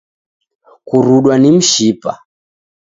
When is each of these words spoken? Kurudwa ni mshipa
Kurudwa 0.87 1.37
ni 1.37 1.51
mshipa 1.51 2.19